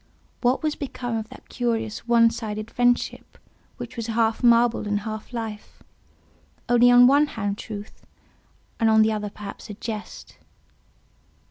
What 0.41 0.63
was 0.63 0.73
become 0.75 1.15
of 1.15 1.29
that 1.29 1.47
curious 1.47 2.07
one 2.07 2.31
sided 2.31 2.71
friendship 2.71 3.37
which 3.77 3.95
was 3.95 4.07
half 4.07 4.41
marble 4.41 4.87
and 4.87 5.01
half 5.01 5.31
life; 5.31 5.83
only 6.67 6.89
on 6.89 7.05
one 7.05 7.27
hand 7.27 7.59
truth, 7.59 8.03
and 8.79 8.89
on 8.89 9.03
the 9.03 9.11
other 9.11 9.29
perhaps 9.29 9.69
a 9.69 9.75
jest? 9.75 10.39